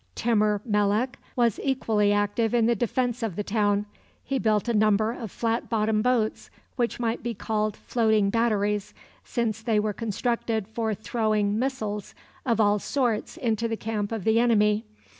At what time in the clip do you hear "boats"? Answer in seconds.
6.03-6.49